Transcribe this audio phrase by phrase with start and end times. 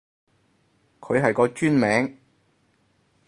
[0.99, 2.17] 佢係個專名